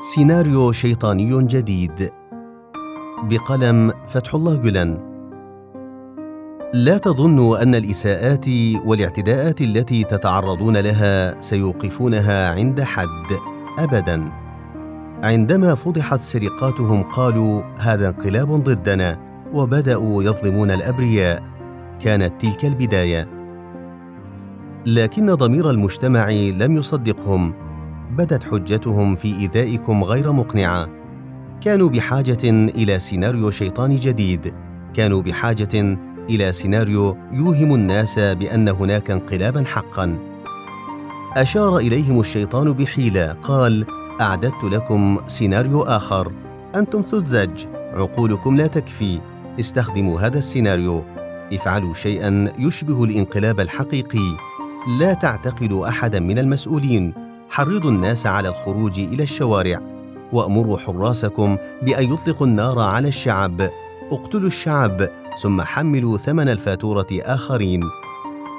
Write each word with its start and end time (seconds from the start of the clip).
سيناريو 0.00 0.72
شيطاني 0.72 1.46
جديد. 1.46 2.10
بقلم 3.22 3.92
فتح 4.08 4.34
الله 4.34 4.56
جلن. 4.56 4.98
لا 6.74 6.98
تظنوا 6.98 7.62
أن 7.62 7.74
الإساءات 7.74 8.44
والاعتداءات 8.86 9.60
التي 9.60 10.04
تتعرضون 10.04 10.76
لها 10.76 11.40
سيوقفونها 11.40 12.54
عند 12.54 12.82
حد 12.82 13.38
ابدا. 13.78 14.32
عندما 15.22 15.74
فضحت 15.74 16.20
سرقاتهم 16.20 17.02
قالوا 17.02 17.62
هذا 17.78 18.08
انقلاب 18.08 18.64
ضدنا 18.64 19.20
وبدأوا 19.52 20.22
يظلمون 20.22 20.70
الأبرياء. 20.70 21.42
كانت 22.00 22.40
تلك 22.40 22.64
البداية. 22.64 23.28
لكن 24.86 25.34
ضمير 25.34 25.70
المجتمع 25.70 26.30
لم 26.30 26.76
يصدقهم. 26.76 27.67
بدت 28.10 28.44
حجتهم 28.44 29.16
في 29.16 29.38
إيذائكم 29.38 30.04
غير 30.04 30.32
مقنعة. 30.32 30.88
كانوا 31.60 31.88
بحاجة 31.88 32.38
إلى 32.44 33.00
سيناريو 33.00 33.50
شيطاني 33.50 33.96
جديد. 33.96 34.54
كانوا 34.94 35.22
بحاجة 35.22 35.98
إلى 36.30 36.52
سيناريو 36.52 37.16
يوهم 37.32 37.74
الناس 37.74 38.18
بأن 38.18 38.68
هناك 38.68 39.10
انقلابا 39.10 39.64
حقا. 39.64 40.18
أشار 41.36 41.78
إليهم 41.78 42.20
الشيطان 42.20 42.72
بحيلة. 42.72 43.32
قال 43.32 43.86
أعددت 44.20 44.64
لكم 44.64 45.18
سيناريو 45.26 45.82
آخر. 45.82 46.32
أنتم 46.74 47.02
ثزج 47.02 47.66
عقولكم 47.76 48.56
لا 48.56 48.66
تكفي. 48.66 49.20
استخدموا 49.60 50.20
هذا 50.20 50.38
السيناريو. 50.38 51.04
افعلوا 51.52 51.94
شيئا 51.94 52.52
يشبه 52.58 53.04
الانقلاب 53.04 53.60
الحقيقي. 53.60 54.36
لا 55.00 55.12
تعتقلوا 55.12 55.88
احدا 55.88 56.20
من 56.20 56.38
المسؤولين. 56.38 57.27
حرضوا 57.50 57.90
الناس 57.90 58.26
على 58.26 58.48
الخروج 58.48 58.98
إلى 58.98 59.22
الشوارع. 59.22 59.78
وأمروا 60.32 60.78
حراسكم 60.78 61.56
بأن 61.82 62.12
يطلقوا 62.12 62.46
النار 62.46 62.78
على 62.78 63.08
الشعب. 63.08 63.70
اقتلوا 64.12 64.46
الشعب 64.46 65.08
ثم 65.42 65.62
حملوا 65.62 66.18
ثمن 66.18 66.48
الفاتورة 66.48 67.06
آخرين. 67.12 67.82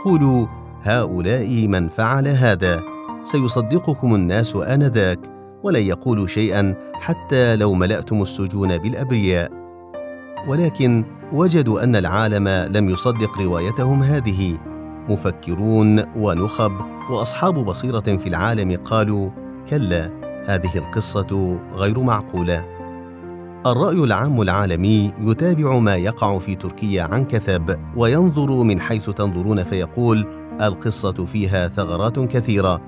قولوا 0.05 0.47
هؤلاء 0.83 1.67
من 1.67 1.89
فعل 1.89 2.27
هذا. 2.27 2.83
سيصدقكم 3.23 4.15
الناس 4.15 4.55
آنذاك 4.55 5.19
ولن 5.63 5.81
يقولوا 5.81 6.27
شيئا 6.27 6.75
حتى 6.93 7.55
لو 7.55 7.73
ملأتم 7.73 8.21
السجون 8.21 8.77
بالأبرياء. 8.77 9.51
ولكن 10.47 11.03
وجدوا 11.33 11.83
أن 11.83 11.95
العالم 11.95 12.47
لم 12.47 12.89
يصدق 12.89 13.39
روايتهم 13.39 14.03
هذه. 14.03 14.57
مفكرون 15.09 16.03
ونخب 16.15 16.71
وأصحاب 17.09 17.53
بصيرة 17.53 17.99
في 17.99 18.29
العالم 18.29 18.77
قالوا 18.85 19.29
كلا 19.69 20.09
هذه 20.45 20.77
القصة 20.77 21.59
غير 21.73 21.99
معقولة. 21.99 22.65
الرأي 23.65 24.03
العام 24.03 24.41
العالمي 24.41 25.13
يتابع 25.21 25.79
ما 25.79 25.95
يقع 25.95 26.39
في 26.39 26.55
تركيا 26.55 27.03
عن 27.03 27.25
كثب 27.25 27.75
وينظر 27.95 28.51
من 28.63 28.79
حيث 28.79 29.09
تنظرون 29.09 29.63
فيقول 29.63 30.27
القصة 30.61 31.25
فيها 31.25 31.67
ثغرات 31.67 32.19
كثيرة. 32.19 32.81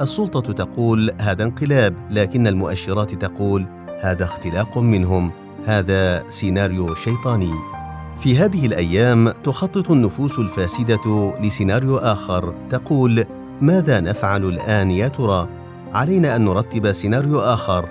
السلطة 0.00 0.52
تقول 0.52 1.10
هذا 1.20 1.44
انقلاب 1.44 1.94
لكن 2.10 2.46
المؤشرات 2.46 3.14
تقول 3.14 3.66
هذا 4.00 4.24
اختلاق 4.24 4.78
منهم 4.78 5.30
هذا 5.66 6.30
سيناريو 6.30 6.94
شيطاني. 6.94 7.79
في 8.20 8.38
هذه 8.38 8.66
الأيام 8.66 9.30
تخطط 9.30 9.90
النفوس 9.90 10.38
الفاسدة 10.38 11.34
لسيناريو 11.40 11.96
آخر 11.96 12.54
تقول 12.70 13.24
ماذا 13.60 14.00
نفعل 14.00 14.44
الآن 14.44 14.90
يا 14.90 15.08
ترى؟ 15.08 15.48
علينا 15.92 16.36
أن 16.36 16.44
نرتب 16.44 16.92
سيناريو 16.92 17.40
آخر. 17.40 17.88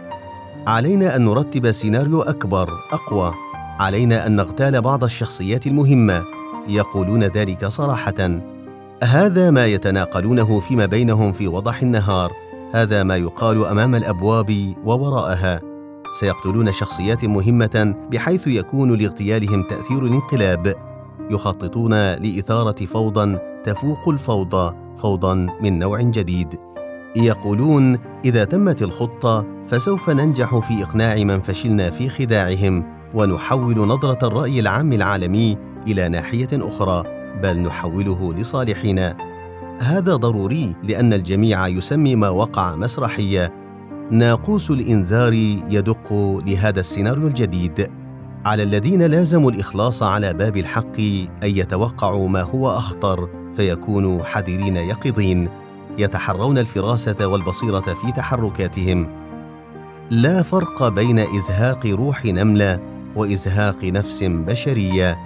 علينا 0.67 1.16
أن 1.16 1.25
نرتب 1.25 1.72
سيناريو 1.72 2.22
أكبر 2.22 2.69
أقوى. 2.91 3.33
علينا 3.80 4.27
أن 4.27 4.35
نغتال 4.35 4.81
بعض 4.81 5.03
الشخصيات 5.03 5.67
المهمة. 5.67 6.23
يقولون 6.67 7.23
ذلك 7.23 7.66
صراحة. 7.66 8.41
هذا 9.03 9.51
ما 9.51 9.66
يتناقلونه 9.66 10.59
فيما 10.59 10.85
بينهم 10.85 11.34
في 11.34 11.47
وضح 11.47 11.81
النهار. 11.81 12.31
هذا 12.73 13.03
ما 13.03 13.16
يقال 13.16 13.66
أمام 13.66 13.96
الأبواب 13.96 14.73
ووراءها. 14.85 15.69
سيقتلون 16.12 16.72
شخصيات 16.72 17.25
مهمة 17.25 17.96
بحيث 18.12 18.47
يكون 18.47 18.97
لاغتيالهم 18.97 19.64
تأثير 19.64 20.06
الانقلاب. 20.06 20.75
يخططون 21.31 21.94
لإثارة 21.94 22.86
فوضى 22.86 23.38
تفوق 23.66 24.09
الفوضى 24.09 24.75
فوضى 24.97 25.52
من 25.62 25.80
نوع 25.80 26.02
جديد. 26.02 26.59
يقولون 27.16 28.00
إذا 28.25 28.44
تمت 28.44 28.81
الخطة 28.81 29.46
فسوف 29.68 30.09
ننجح 30.09 30.58
في 30.58 30.84
إقناع 30.84 31.16
من 31.16 31.42
فشلنا 31.42 31.90
في 31.90 32.09
خداعهم 32.09 32.86
ونحول 33.14 33.88
نظرة 33.88 34.28
الرأي 34.28 34.59
العام 34.59 34.94
العالمي 34.94 35.58
إلى 35.88 36.09
ناحية 36.09 36.47
أخرى 36.53 37.03
بل 37.44 37.59
نحوله 37.59 38.34
لصالحنا. 38.34 39.18
هذا 39.80 40.16
ضروري 40.16 40.76
لأن 40.84 41.14
الجميع 41.14 41.68
يسمي 41.68 42.16
ما 42.16 42.30
وقع 42.30 42.76
مسرحية 42.76 43.53
ناقوس 44.12 44.72
الإنذار 44.72 45.34
يدق 45.70 46.14
لهذا 46.46 46.80
السيناريو 46.80 47.28
الجديد. 47.28 47.92
على 48.46 48.64
الذين 48.64 49.02
لازموا 49.02 49.52
الإخلاص 49.52 50.03
على 50.03 50.34
باب 50.34 50.58
الحق 50.58 51.00
ان 51.00 51.28
يتوقعوا 51.44 52.30
ما 52.30 52.42
هو 52.42 52.70
أخطر 52.70 53.30
فيكونوا 53.56 54.24
حذرين 54.24 54.75
يقظين 54.75 55.50
يتحرون 55.97 56.58
الفراسة 56.58 57.28
والبصيرة 57.28 57.80
في 57.80 58.12
تحركاتهم. 58.12 59.08
لا 60.09 60.44
فرق 60.44 60.88
بين 60.88 61.20
إزهاق 61.20 61.86
روح 61.86 62.26
نملة 62.26 62.80
وإزهاق 63.16 63.84
نفس 63.84 64.24
بشرية. 64.24 65.18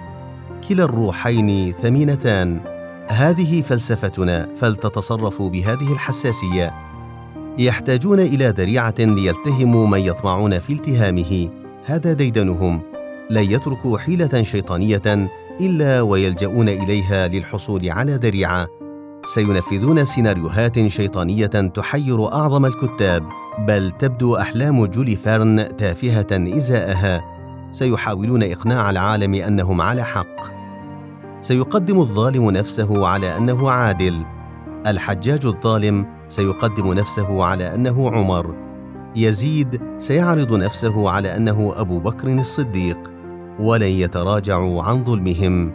كلا 0.68 0.84
الروحين 0.84 1.74
ثمينتان. 1.82 2.60
هذه 3.08 3.62
فلسفتنا 3.62 4.48
فلتتصرفوا 4.56 5.50
بهذه 5.50 5.92
الحساسية. 5.92 6.93
يحتاجون 7.58 8.20
إلى 8.20 8.48
ذريعة 8.48 8.94
ليلتهموا 8.98 9.86
من 9.86 9.98
يطمعون 9.98 10.58
في 10.58 10.72
التهامه. 10.72 11.48
هذا 11.84 12.12
ديدنهم. 12.12 12.80
لن 13.30 13.50
يتركوا 13.50 13.98
حيلة 13.98 14.42
شيطانية 14.42 15.28
إلا 15.60 16.00
ويلجؤون 16.00 16.68
إليها 16.68 17.28
للحصول 17.28 17.90
على 17.90 18.14
ذريعة. 18.14 18.66
سينفذون 19.24 20.04
سيناريوهات 20.04 20.86
شيطانية 20.86 21.46
تحير 21.46 22.32
أعظم 22.32 22.66
الكتاب 22.66 23.24
بل 23.68 23.92
تبدو 23.98 24.36
أحلام 24.36 24.86
جولي 24.86 25.16
فيرن 25.16 25.76
تافهة 25.76 26.26
إزاءها. 26.32 27.24
سيحاولون 27.72 28.42
إقناع 28.42 28.90
العالم 28.90 29.34
أنهم 29.34 29.80
على 29.80 30.04
حق. 30.04 30.36
سيقدم 31.40 32.00
الظالم 32.00 32.50
نفسه 32.50 33.06
على 33.06 33.36
أنه 33.36 33.70
عادل. 33.70 34.22
الحجاج 34.86 35.46
الظالم 35.46 36.06
سيقدم 36.28 36.92
نفسه 36.92 37.44
على 37.44 37.74
أنه 37.74 38.10
عمر. 38.10 38.54
يزيد 39.16 39.80
سيعرض 39.98 40.54
نفسه 40.54 41.10
على 41.10 41.36
أنه 41.36 41.72
أبو 41.76 41.98
بكر 41.98 42.28
الصديق 42.28 42.98
ولن 43.60 43.88
يتراجعوا 43.88 44.82
عن 44.82 45.04
ظلمهم. 45.04 45.72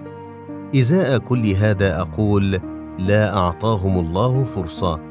إزاء 0.75 1.17
كل 1.17 1.47
هذا 1.47 2.01
أقول 2.01 2.59
لا 2.99 3.37
أعطاهم 3.37 3.99
الله 3.99 4.43
فرصة. 4.43 5.08